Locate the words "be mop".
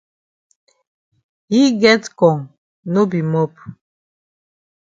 3.11-3.53